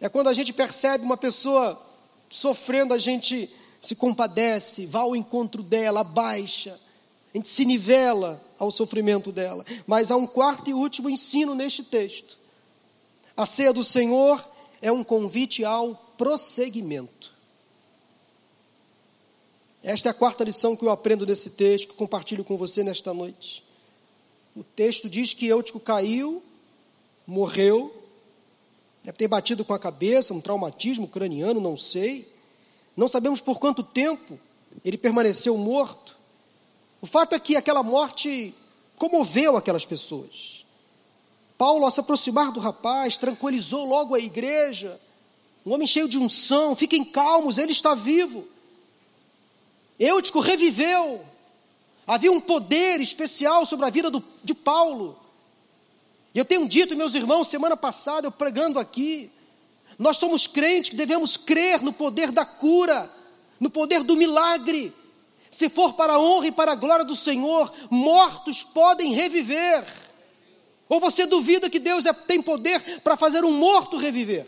[0.01, 1.81] É quando a gente percebe uma pessoa
[2.29, 3.49] sofrendo, a gente
[3.81, 6.79] se compadece, vai ao encontro dela, baixa
[7.33, 9.65] a gente se nivela ao sofrimento dela.
[9.87, 12.37] Mas há um quarto e último ensino neste texto.
[13.37, 14.45] A ceia do Senhor
[14.81, 17.35] é um convite ao prosseguimento.
[19.83, 23.15] Esta é a quarta lição que eu aprendo desse texto, que compartilho com você nesta
[23.15, 23.65] noite.
[24.55, 26.43] O texto diz que Eutico caiu,
[27.27, 27.95] morreu,
[29.03, 32.31] deve ter batido com a cabeça, um traumatismo craniano, não sei.
[32.97, 34.39] Não sabemos por quanto tempo
[34.85, 36.19] ele permaneceu morto.
[37.01, 38.55] O fato é que aquela morte
[38.97, 40.60] comoveu aquelas pessoas.
[41.61, 44.99] Paulo, ao se aproximar do rapaz, tranquilizou logo a igreja.
[45.67, 48.49] Um homem cheio de unção, fiquem calmos, ele está vivo.
[49.99, 51.23] Eutico reviveu.
[52.07, 55.21] Havia um poder especial sobre a vida do, de Paulo.
[56.35, 59.31] E eu tenho dito, meus irmãos, semana passada, eu pregando aqui,
[59.99, 63.13] nós somos crentes que devemos crer no poder da cura,
[63.61, 64.95] no poder do milagre.
[65.51, 70.10] Se for para a honra e para a glória do Senhor, mortos podem reviver.
[70.91, 74.45] Ou você duvida que Deus é, tem poder para fazer um morto reviver?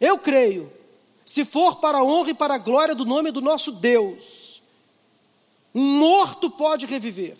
[0.00, 0.72] Eu creio.
[1.22, 4.62] Se for para a honra e para a glória do nome do nosso Deus,
[5.74, 7.36] um morto pode reviver.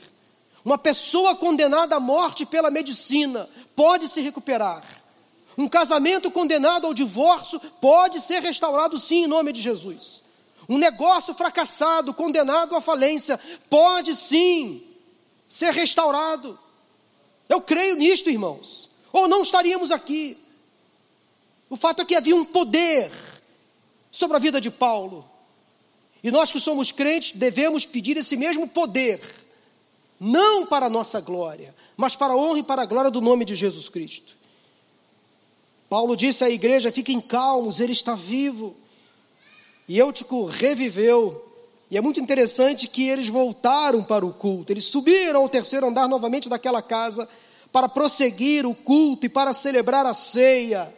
[0.63, 4.85] Uma pessoa condenada à morte pela medicina pode se recuperar.
[5.57, 10.23] Um casamento condenado ao divórcio pode ser restaurado sim em nome de Jesus.
[10.69, 14.83] Um negócio fracassado, condenado à falência, pode sim
[15.49, 16.59] ser restaurado.
[17.53, 18.88] Eu creio nisto, irmãos.
[19.12, 20.38] Ou não estaríamos aqui.
[21.69, 23.11] O fato é que havia um poder
[24.11, 25.23] sobre a vida de Paulo.
[26.25, 29.21] E nós que somos crentes devemos pedir esse mesmo poder,
[30.19, 33.45] não para a nossa glória, mas para a honra e para a glória do nome
[33.45, 34.35] de Jesus Cristo.
[35.91, 38.75] Paulo disse à igreja: fiquem calmos, ele está vivo.
[39.87, 41.51] E Eutico reviveu.
[41.91, 44.73] E é muito interessante que eles voltaram para o culto.
[44.73, 47.29] Eles subiram ao terceiro andar novamente daquela casa
[47.73, 50.95] para prosseguir o culto e para celebrar a ceia.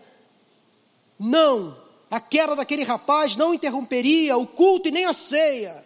[1.19, 1.77] Não,
[2.11, 5.85] a queda daquele rapaz não interromperia o culto e nem a ceia.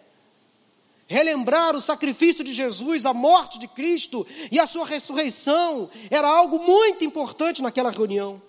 [1.07, 6.59] Relembrar o sacrifício de Jesus, a morte de Cristo e a sua ressurreição era algo
[6.59, 8.41] muito importante naquela reunião.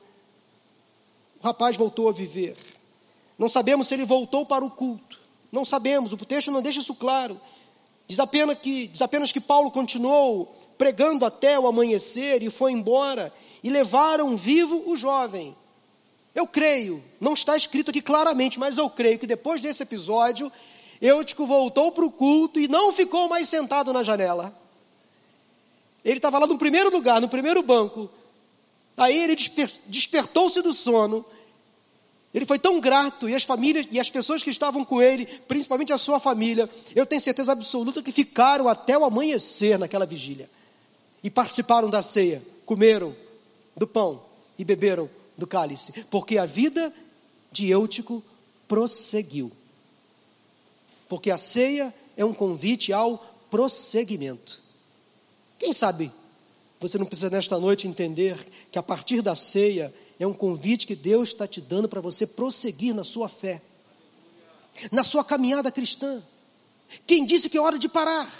[1.40, 2.56] O rapaz voltou a viver.
[3.38, 5.18] Não sabemos se ele voltou para o culto.
[5.50, 7.40] Não sabemos, o texto não deixa isso claro.
[8.06, 13.30] Diz apenas que, diz apenas que Paulo continuou pregando até o amanhecer e foi embora
[13.62, 15.54] e levaram vivo o jovem.
[16.34, 20.50] Eu creio, não está escrito aqui claramente, mas eu creio que depois desse episódio,
[20.98, 24.56] Eutico voltou para o culto e não ficou mais sentado na janela.
[26.02, 28.08] Ele estava lá no primeiro lugar, no primeiro banco.
[28.96, 31.22] Aí ele desper, despertou-se do sono.
[32.32, 35.92] Ele foi tão grato e as famílias e as pessoas que estavam com ele, principalmente
[35.92, 40.48] a sua família, eu tenho certeza absoluta que ficaram até o amanhecer naquela vigília
[41.22, 43.14] e participaram da ceia, comeram
[43.76, 44.22] do pão
[44.58, 46.92] e beberam do cálice, porque a vida
[47.50, 48.22] de Eutico
[48.68, 49.50] prosseguiu.
[51.08, 53.18] Porque a ceia é um convite ao
[53.50, 54.60] prosseguimento.
[55.58, 56.12] Quem sabe
[56.80, 58.38] você não precisa nesta noite entender
[58.72, 62.26] que a partir da ceia é um convite que Deus está te dando para você
[62.26, 63.60] prosseguir na sua fé,
[64.90, 66.22] na sua caminhada cristã.
[67.06, 68.32] Quem disse que é hora de parar?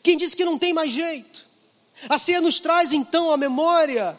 [0.00, 1.44] Quem disse que não tem mais jeito?
[2.08, 4.18] A ceia nos traz então à memória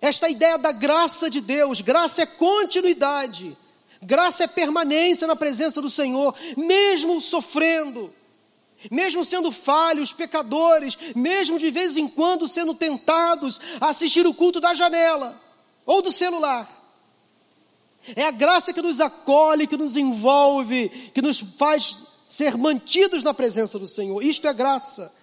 [0.00, 1.80] esta ideia da graça de Deus.
[1.80, 3.56] Graça é continuidade,
[4.02, 8.12] graça é permanência na presença do Senhor, mesmo sofrendo
[8.90, 14.60] mesmo sendo falhos, pecadores, mesmo de vez em quando sendo tentados a assistir o culto
[14.60, 15.40] da janela
[15.86, 16.68] ou do celular.
[18.16, 23.32] É a graça que nos acolhe, que nos envolve, que nos faz ser mantidos na
[23.32, 24.22] presença do Senhor.
[24.22, 25.14] Isto é graça.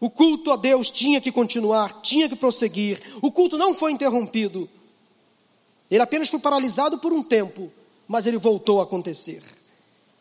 [0.00, 3.00] O culto a Deus tinha que continuar, tinha que prosseguir.
[3.20, 4.68] O culto não foi interrompido.
[5.90, 7.70] Ele apenas foi paralisado por um tempo,
[8.08, 9.42] mas ele voltou a acontecer.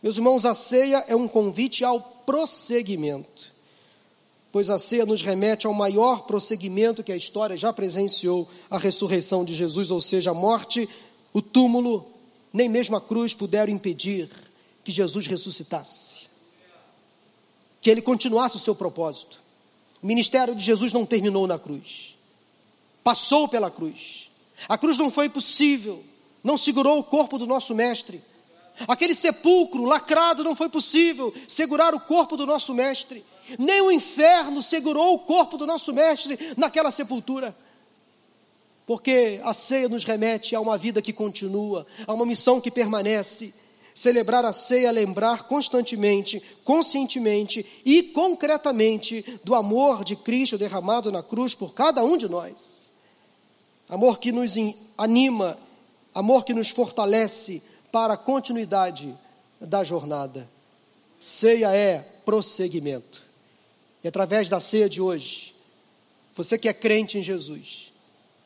[0.03, 3.53] Meus irmãos, a ceia é um convite ao prosseguimento,
[4.51, 9.45] pois a ceia nos remete ao maior prosseguimento que a história já presenciou, a ressurreição
[9.45, 10.89] de Jesus, ou seja, a morte,
[11.33, 12.05] o túmulo,
[12.51, 14.29] nem mesmo a cruz puderam impedir
[14.83, 16.27] que Jesus ressuscitasse,
[17.81, 19.48] que ele continuasse o seu propósito.
[20.01, 22.17] O ministério de Jesus não terminou na cruz,
[23.03, 24.29] passou pela cruz.
[24.67, 26.03] A cruz não foi possível,
[26.43, 28.21] não segurou o corpo do nosso Mestre,
[28.87, 33.25] Aquele sepulcro lacrado não foi possível segurar o corpo do nosso mestre.
[33.57, 37.55] Nem o inferno segurou o corpo do nosso mestre naquela sepultura.
[38.85, 43.53] Porque a ceia nos remete a uma vida que continua, a uma missão que permanece.
[43.93, 51.53] Celebrar a ceia lembrar constantemente, conscientemente e concretamente do amor de Cristo derramado na cruz
[51.53, 52.93] por cada um de nós.
[53.87, 54.53] Amor que nos
[54.97, 55.57] anima,
[56.13, 59.17] amor que nos fortalece, para a continuidade
[59.59, 60.47] da jornada.
[61.19, 63.23] Ceia é prosseguimento.
[64.03, 65.55] E através da ceia de hoje,
[66.35, 67.91] você que é crente em Jesus,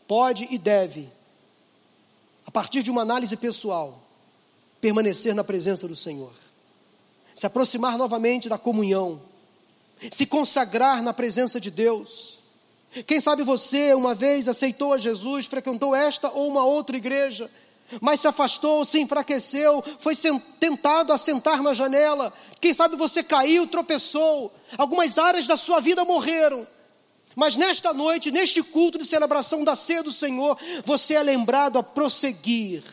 [0.08, 1.10] pode e deve,
[2.46, 4.02] a partir de uma análise pessoal,
[4.84, 6.34] permanecer na presença do Senhor,
[7.34, 9.22] se aproximar novamente da comunhão,
[10.12, 12.38] se consagrar na presença de Deus.
[13.08, 17.50] Quem sabe você uma vez aceitou a Jesus, frequentou esta ou uma outra igreja,
[18.02, 20.18] mas se afastou, se enfraqueceu, foi
[20.60, 22.34] tentado a sentar na janela.
[22.60, 26.68] Quem sabe você caiu, tropeçou, algumas áreas da sua vida morreram.
[27.38, 31.84] Mas nesta noite, neste culto de celebração da ceia do Senhor, você é lembrado a
[31.84, 32.84] prosseguir,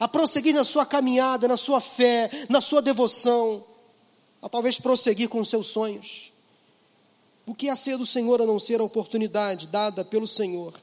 [0.00, 3.64] a prosseguir na sua caminhada, na sua fé, na sua devoção,
[4.40, 6.32] a talvez prosseguir com os seus sonhos.
[7.46, 10.74] O que é a ceia do Senhor a não ser a oportunidade dada pelo Senhor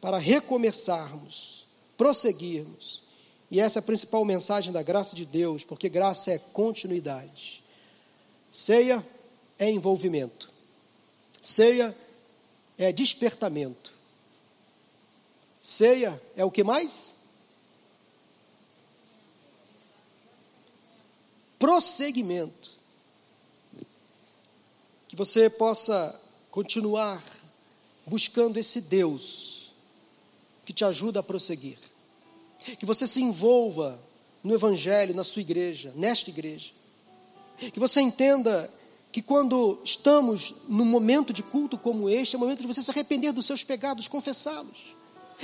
[0.00, 3.02] para recomeçarmos prosseguirmos.
[3.50, 7.62] E essa é a principal mensagem da graça de Deus, porque graça é continuidade.
[8.50, 9.04] Ceia
[9.58, 10.50] é envolvimento.
[11.42, 11.94] Ceia
[12.78, 13.92] é despertamento.
[15.60, 17.14] Ceia é o que mais?
[21.60, 22.72] Prosseguimento.
[25.06, 26.20] Que você possa
[26.50, 27.22] continuar
[28.04, 29.72] buscando esse Deus
[30.64, 31.78] que te ajuda a prosseguir
[32.78, 33.98] que você se envolva
[34.42, 36.72] no Evangelho, na sua igreja, nesta igreja.
[37.72, 38.72] Que você entenda
[39.12, 42.90] que quando estamos num momento de culto como este, é o momento de você se
[42.90, 44.96] arrepender dos seus pecados, confessá-los,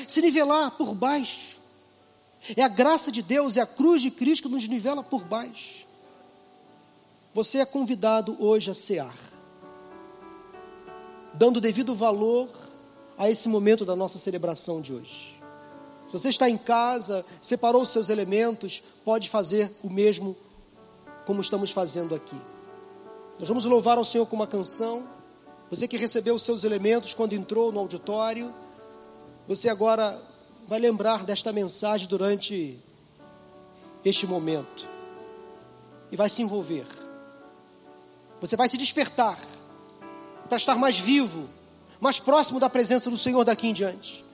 [0.07, 1.57] se nivelar por baixo.
[2.57, 5.86] É a graça de Deus, é a cruz de Cristo que nos nivela por baixo.
[7.37, 9.15] Você é convidado hoje a cear,
[11.35, 12.49] dando devido valor
[13.19, 15.39] a esse momento da nossa celebração de hoje.
[16.07, 20.35] Se você está em casa, separou os seus elementos, pode fazer o mesmo
[21.27, 22.41] como estamos fazendo aqui.
[23.39, 25.07] Nós vamos louvar ao Senhor com uma canção.
[25.69, 28.51] Você que recebeu os seus elementos quando entrou no auditório,
[29.47, 30.19] você agora
[30.67, 32.81] vai lembrar desta mensagem durante
[34.03, 34.89] este momento
[36.11, 37.05] e vai se envolver.
[38.41, 39.39] Você vai se despertar
[40.49, 41.49] para estar mais vivo,
[42.01, 44.25] mais próximo da presença do Senhor daqui em diante.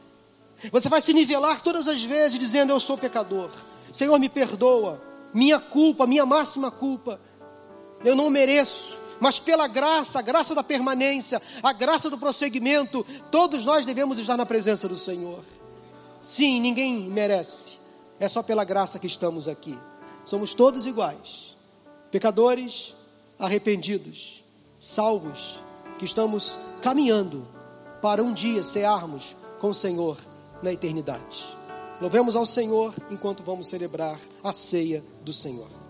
[0.70, 3.50] Você vai se nivelar todas as vezes dizendo: Eu sou pecador.
[3.92, 5.00] Senhor, me perdoa.
[5.34, 7.20] Minha culpa, minha máxima culpa.
[8.04, 9.00] Eu não mereço.
[9.20, 14.36] Mas pela graça, a graça da permanência, a graça do prosseguimento, todos nós devemos estar
[14.36, 15.44] na presença do Senhor.
[16.20, 17.78] Sim, ninguém merece.
[18.18, 19.78] É só pela graça que estamos aqui.
[20.24, 21.56] Somos todos iguais.
[22.10, 22.94] Pecadores
[23.42, 24.44] arrependidos,
[24.78, 25.60] salvos,
[25.98, 27.46] que estamos caminhando
[28.00, 30.16] para um dia cearmos com o Senhor
[30.62, 31.44] na eternidade.
[32.00, 35.81] Louvemos ao Senhor enquanto vamos celebrar a ceia do Senhor.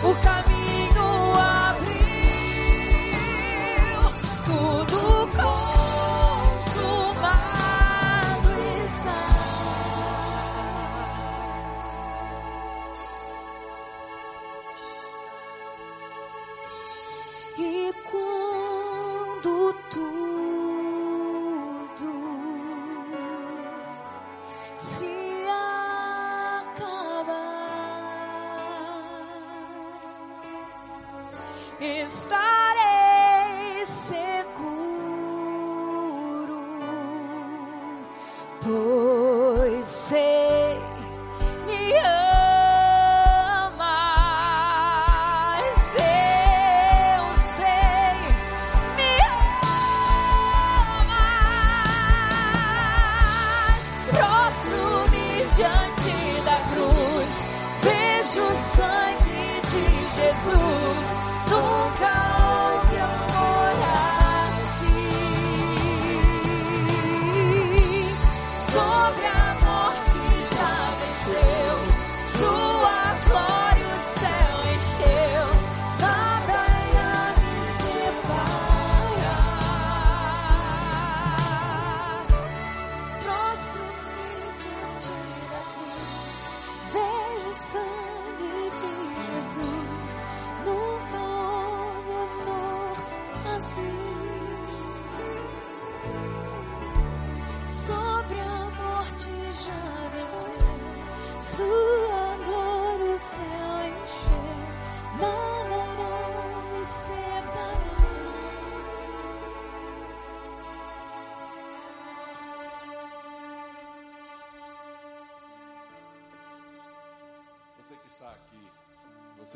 [0.00, 0.39] por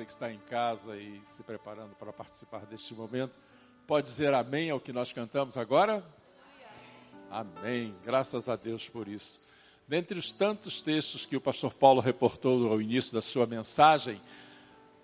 [0.04, 3.38] que está em casa e se preparando para participar deste momento,
[3.86, 6.04] pode dizer amém ao que nós cantamos agora?
[7.30, 7.94] Amém.
[8.04, 9.40] Graças a Deus por isso.
[9.86, 14.20] Dentre os tantos textos que o pastor Paulo reportou ao início da sua mensagem,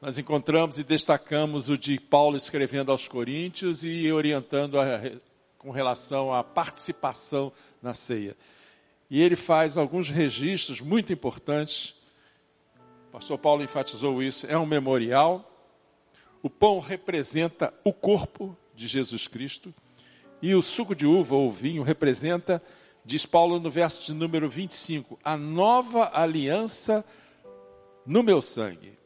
[0.00, 4.84] nós encontramos e destacamos o de Paulo escrevendo aos Coríntios e orientando a,
[5.58, 8.36] com relação à participação na ceia.
[9.10, 11.99] E ele faz alguns registros muito importantes
[13.10, 15.44] o pastor Paulo enfatizou isso, é um memorial.
[16.40, 19.74] O pão representa o corpo de Jesus Cristo
[20.40, 22.62] e o suco de uva ou vinho representa,
[23.04, 27.04] diz Paulo no verso de número 25, a nova aliança
[28.06, 28.96] no meu sangue.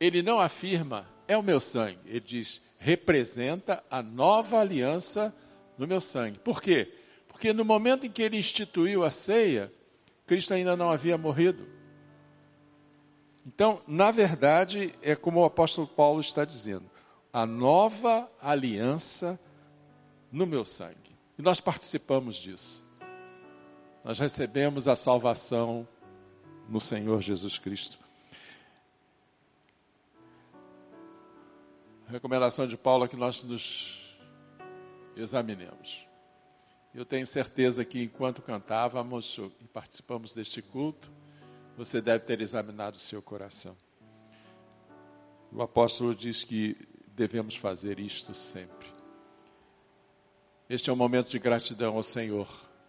[0.00, 5.32] Ele não afirma, é o meu sangue, ele diz, representa a nova aliança
[5.78, 6.40] no meu sangue.
[6.40, 6.92] Por quê?
[7.28, 9.72] Porque no momento em que ele instituiu a ceia,
[10.26, 11.78] Cristo ainda não havia morrido.
[13.46, 16.88] Então, na verdade, é como o apóstolo Paulo está dizendo:
[17.32, 19.38] a nova aliança
[20.30, 21.16] no meu sangue.
[21.38, 22.84] E nós participamos disso.
[24.04, 25.86] Nós recebemos a salvação
[26.68, 27.98] no Senhor Jesus Cristo.
[32.08, 34.18] A recomendação de Paulo é que nós nos
[35.16, 36.06] examinemos.
[36.94, 41.10] Eu tenho certeza que enquanto cantávamos e participamos deste culto,
[41.80, 43.74] você deve ter examinado o seu coração.
[45.50, 46.76] O apóstolo diz que
[47.06, 48.86] devemos fazer isto sempre.
[50.68, 52.46] Este é um momento de gratidão ao Senhor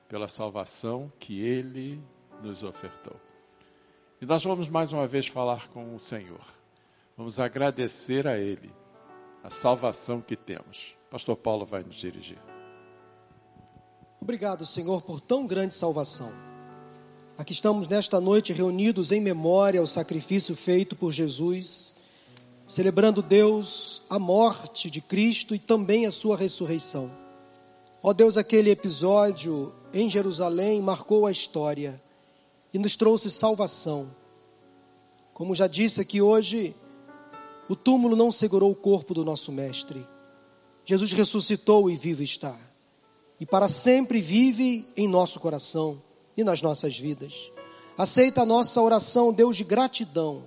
[0.10, 2.04] pela salvação que Ele
[2.44, 3.16] nos ofertou.
[4.20, 6.46] E nós vamos mais uma vez falar com o Senhor.
[7.16, 8.74] Vamos agradecer a Ele
[9.42, 10.98] a salvação que temos.
[11.10, 12.42] Pastor Paulo vai nos dirigir.
[14.20, 16.51] Obrigado, Senhor, por tão grande salvação.
[17.42, 21.96] Aqui estamos nesta noite reunidos em memória ao sacrifício feito por Jesus,
[22.68, 27.12] celebrando Deus a morte de Cristo e também a sua ressurreição.
[28.04, 32.00] Ó Deus, aquele episódio em Jerusalém marcou a história
[32.72, 34.12] e nos trouxe salvação.
[35.34, 36.76] Como já disse aqui hoje,
[37.68, 40.08] o túmulo não segurou o corpo do nosso Mestre.
[40.86, 42.56] Jesus ressuscitou e vivo está.
[43.40, 46.00] E para sempre vive em nosso coração
[46.38, 47.52] e nas nossas vidas.
[47.98, 50.44] Aceita a nossa oração, Deus de gratidão.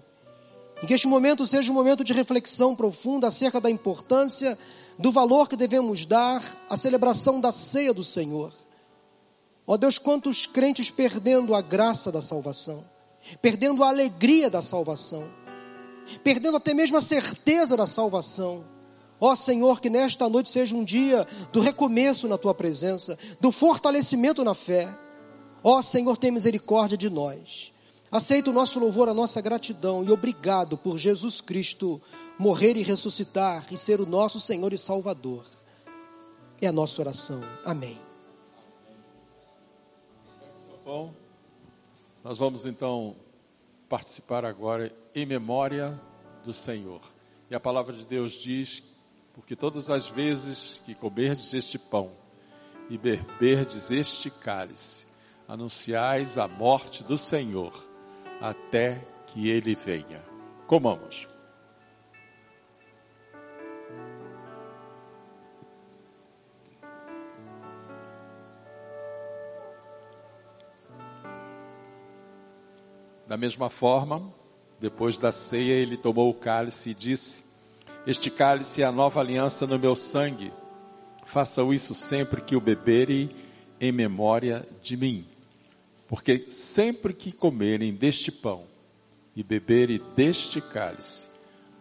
[0.83, 4.59] E que este momento seja um momento de reflexão profunda acerca da importância,
[4.99, 8.53] do valor que devemos dar à celebração da ceia do Senhor.
[9.67, 12.85] Ó Deus, quantos crentes perdendo a graça da salvação,
[13.41, 15.27] perdendo a alegria da salvação,
[16.23, 18.65] perdendo até mesmo a certeza da salvação.
[19.21, 24.45] Ó Senhor, que nesta noite seja um dia do recomeço na tua presença, do fortalecimento
[24.45, 24.93] na fé
[25.65, 27.73] Ó Senhor, tem misericórdia de nós.
[28.13, 32.01] Aceita o nosso louvor, a nossa gratidão e obrigado por Jesus Cristo
[32.39, 35.45] morrer e ressuscitar e ser o nosso Senhor e Salvador.
[36.61, 37.41] É a nossa oração.
[37.65, 37.99] Amém.
[40.85, 41.15] Bom,
[42.23, 43.17] nós vamos então
[43.89, 45.99] participar agora em memória
[46.45, 47.01] do Senhor.
[47.51, 48.83] E a palavra de Deus diz:
[49.33, 52.13] porque todas as vezes que comerdes este pão
[52.91, 55.07] e beberdes este cálice,
[55.49, 57.73] anunciais a morte do Senhor
[58.41, 60.23] até que ele venha.
[60.67, 61.29] Comamos.
[73.27, 74.33] Da mesma forma,
[74.79, 77.45] depois da ceia, ele tomou o cálice e disse:
[78.07, 80.53] Este cálice é a nova aliança no meu sangue.
[81.25, 83.31] Façam isso sempre que o beberem
[83.81, 85.34] em memória de mim.
[86.07, 88.65] Porque sempre que comerem deste pão
[89.35, 91.29] e beberem deste cálice,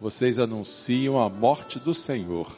[0.00, 2.54] vocês anunciam a morte do Senhor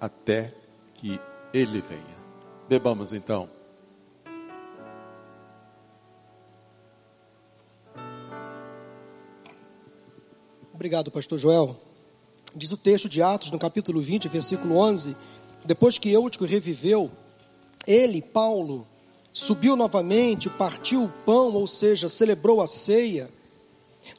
[0.00, 0.52] até
[0.94, 1.20] que
[1.52, 2.20] ele venha.
[2.68, 3.48] Bebamos então.
[10.72, 11.76] Obrigado, pastor Joel.
[12.56, 15.14] Diz o texto de Atos, no capítulo 20, versículo 11:
[15.64, 17.10] Depois que Eutico reviveu,
[17.86, 18.86] ele, Paulo,
[19.32, 23.30] subiu novamente, partiu o pão, ou seja, celebrou a ceia.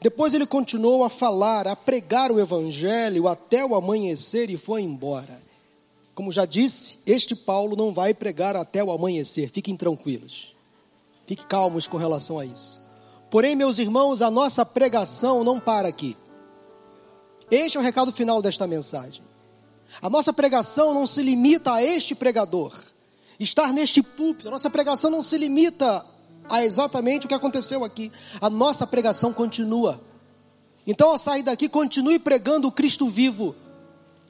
[0.00, 5.40] Depois ele continuou a falar, a pregar o evangelho até o amanhecer e foi embora.
[6.14, 10.54] Como já disse, este Paulo não vai pregar até o amanhecer, fiquem tranquilos.
[11.26, 12.80] Fiquem calmos com relação a isso.
[13.30, 16.16] Porém, meus irmãos, a nossa pregação não para aqui.
[17.50, 19.24] Este é o recado final desta mensagem.
[20.00, 22.72] A nossa pregação não se limita a este pregador.
[23.42, 26.04] Estar neste púlpito, a nossa pregação não se limita
[26.48, 28.12] a exatamente o que aconteceu aqui.
[28.40, 30.00] A nossa pregação continua.
[30.86, 33.54] Então, ao sair daqui, continue pregando o Cristo vivo,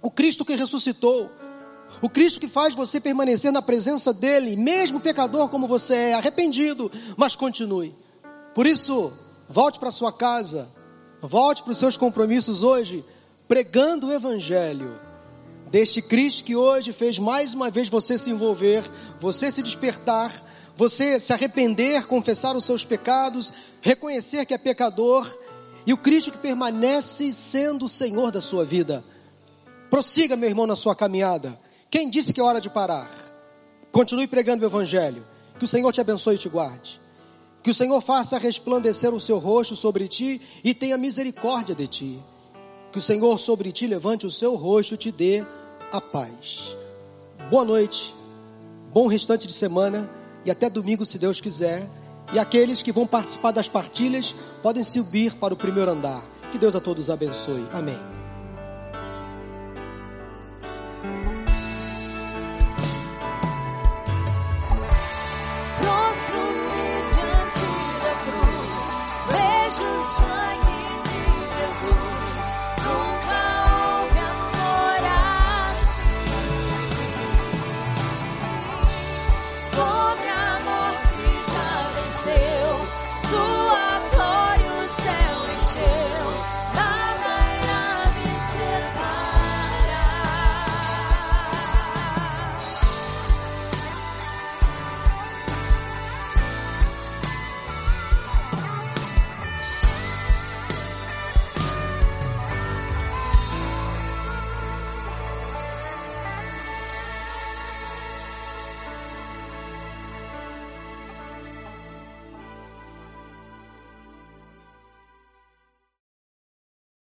[0.01, 1.31] o Cristo que ressuscitou,
[2.01, 6.91] o Cristo que faz você permanecer na presença dEle, mesmo pecador como você é, arrependido,
[7.17, 7.95] mas continue.
[8.55, 9.13] Por isso,
[9.49, 10.69] volte para sua casa,
[11.23, 13.05] Volte para os seus compromissos hoje,
[13.47, 14.99] pregando o Evangelho
[15.73, 18.85] deste Cristo que hoje fez mais uma vez você se envolver,
[19.19, 20.31] você se despertar,
[20.77, 25.27] você se arrepender, confessar os seus pecados, reconhecer que é pecador,
[25.87, 29.03] e o Cristo que permanece sendo o Senhor da sua vida.
[29.89, 31.59] Prossiga, meu irmão, na sua caminhada.
[31.91, 33.11] Quem disse que é hora de parar?
[33.91, 35.27] Continue pregando o Evangelho.
[35.59, 37.01] Que o Senhor te abençoe e te guarde.
[37.63, 42.23] Que o Senhor faça resplandecer o seu rosto sobre ti e tenha misericórdia de ti.
[42.93, 45.43] Que o Senhor sobre ti levante o seu rosto e te dê
[45.93, 46.77] a paz.
[47.51, 48.15] Boa noite,
[48.93, 50.09] bom restante de semana
[50.45, 51.89] e até domingo, se Deus quiser.
[52.33, 56.25] E aqueles que vão participar das partilhas podem subir para o primeiro andar.
[56.51, 57.67] Que Deus a todos abençoe.
[57.73, 58.22] Amém.